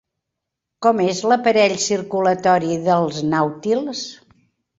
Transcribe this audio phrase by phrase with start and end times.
[0.85, 4.03] Com és l'aparell circulatori dels nàutils?